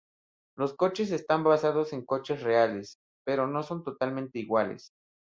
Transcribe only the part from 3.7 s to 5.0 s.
totalmente iguales.